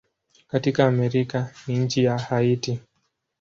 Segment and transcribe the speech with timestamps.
[0.47, 2.79] Katika Amerika ni nchi ya Haiti.